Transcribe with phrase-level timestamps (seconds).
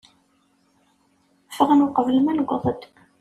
[1.49, 2.81] Ffɣen uqbel ma nuweḍ-d.